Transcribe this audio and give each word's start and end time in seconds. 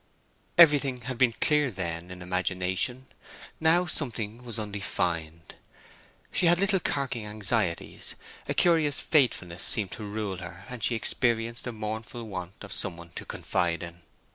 Everything 0.57 1.01
had 1.01 1.19
been 1.19 1.33
clear 1.33 1.69
then, 1.69 2.09
in 2.09 2.23
imagination; 2.23 3.05
now 3.59 3.85
something 3.85 4.43
was 4.43 4.57
undefined. 4.57 5.53
She 6.31 6.47
had 6.47 6.57
little 6.59 6.79
carking 6.79 7.27
anxieties; 7.27 8.15
a 8.49 8.55
curious 8.55 8.99
fatefulness 8.99 9.61
seemed 9.61 9.91
to 9.91 10.03
rule 10.03 10.37
her, 10.37 10.65
and 10.69 10.83
she 10.83 10.95
experienced 10.95 11.67
a 11.67 11.71
mournful 11.71 12.23
want 12.23 12.63
of 12.63 12.71
some 12.73 12.97
one 12.97 13.11
to 13.11 13.25
confide 13.25 13.83
in. 13.83 14.01